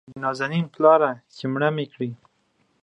[0.03, 2.09] شکيبا: د نازنين پلاره چې مړه مې کړې